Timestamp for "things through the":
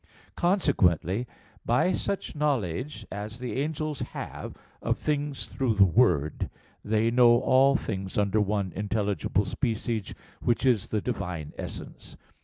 4.97-5.85